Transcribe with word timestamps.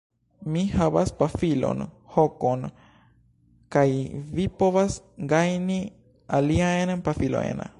Mi 0.53 0.61
havas 0.75 1.11
pafilon, 1.19 1.83
hokon... 2.15 2.63
kaj 3.75 3.85
vi 4.39 4.47
povas 4.63 4.97
gajni 5.35 5.77
aliajn 6.41 7.05
pafilojn. 7.09 7.63